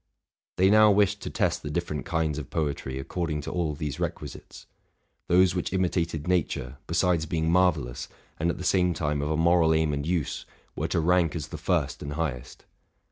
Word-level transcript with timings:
They 0.57 0.71
now 0.71 0.89
wished 0.89 1.21
to 1.21 1.29
test 1.29 1.61
the 1.61 1.69
different 1.69 2.07
kinds 2.07 2.39
of 2.39 2.49
poetry 2.49 2.97
according 2.97 3.41
to 3.41 3.51
all 3.51 3.75
these 3.75 3.99
requisites: 3.99 4.65
those 5.27 5.53
which 5.53 5.71
imitated 5.73 6.27
nature, 6.27 6.77
besides 6.87 7.27
being 7.27 7.51
marvellous, 7.51 8.07
and 8.39 8.49
at 8.49 8.57
the 8.57 8.63
same 8.63 8.95
time 8.95 9.21
of 9.21 9.29
a 9.29 9.37
moral 9.37 9.75
aim 9.75 9.93
and 9.93 10.03
use, 10.07 10.47
were 10.75 10.87
to 10.87 10.99
rank 10.99 11.35
as 11.35 11.49
the 11.49 11.57
first 11.59 12.01
and 12.01 12.13
highest. 12.13 12.65